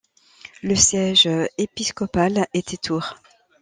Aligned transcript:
Le 0.63 0.73
siège 0.75 1.29
épiscopal 1.59 2.47
était 2.55 2.77
Tours. 2.77 3.17